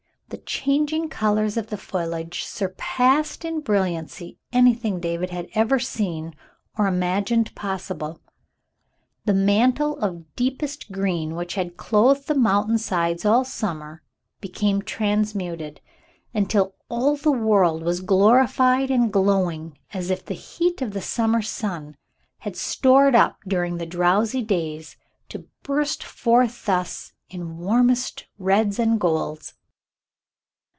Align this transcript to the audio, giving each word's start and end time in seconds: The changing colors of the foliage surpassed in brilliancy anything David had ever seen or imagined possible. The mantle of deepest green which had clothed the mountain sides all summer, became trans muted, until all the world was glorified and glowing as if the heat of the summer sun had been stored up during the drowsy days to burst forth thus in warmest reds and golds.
The 0.33 0.37
changing 0.37 1.09
colors 1.09 1.57
of 1.57 1.67
the 1.67 1.75
foliage 1.77 2.45
surpassed 2.45 3.43
in 3.43 3.59
brilliancy 3.59 4.37
anything 4.53 5.01
David 5.01 5.29
had 5.29 5.49
ever 5.55 5.77
seen 5.77 6.33
or 6.77 6.87
imagined 6.87 7.53
possible. 7.53 8.21
The 9.25 9.33
mantle 9.33 9.97
of 9.97 10.33
deepest 10.37 10.89
green 10.89 11.35
which 11.35 11.55
had 11.55 11.75
clothed 11.75 12.27
the 12.29 12.33
mountain 12.35 12.77
sides 12.77 13.25
all 13.25 13.43
summer, 13.43 14.03
became 14.39 14.81
trans 14.81 15.35
muted, 15.35 15.81
until 16.33 16.75
all 16.87 17.17
the 17.17 17.29
world 17.31 17.83
was 17.83 17.99
glorified 17.99 18.89
and 18.89 19.11
glowing 19.11 19.77
as 19.93 20.09
if 20.09 20.23
the 20.23 20.33
heat 20.33 20.81
of 20.81 20.91
the 20.91 21.01
summer 21.01 21.41
sun 21.41 21.97
had 22.39 22.53
been 22.53 22.57
stored 22.59 23.15
up 23.15 23.39
during 23.49 23.77
the 23.77 23.85
drowsy 23.85 24.41
days 24.41 24.95
to 25.27 25.47
burst 25.63 26.01
forth 26.05 26.65
thus 26.67 27.11
in 27.29 27.57
warmest 27.57 28.27
reds 28.39 28.79
and 28.79 28.97
golds. 28.97 29.55